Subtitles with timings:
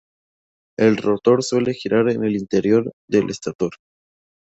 [0.79, 3.73] El rotor suele girar en el interior del estator.